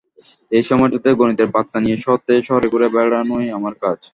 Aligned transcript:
এই 0.51 0.63
সময়টাতে 0.69 1.09
গণিতের 1.19 1.49
বার্তা 1.53 1.77
নিয়ে 1.79 1.97
শহর 1.97 2.19
থেকে 2.25 2.41
শহরে 2.47 2.67
ঘুরে 2.73 2.87
বেড়ানোই 2.95 3.47
আমার 3.57 3.73
কাজ। 3.83 3.99